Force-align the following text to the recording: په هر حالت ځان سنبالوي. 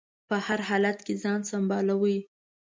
په 0.27 0.35
هر 0.45 0.59
حالت 0.69 0.97
ځان 1.21 1.39
سنبالوي. 1.49 2.17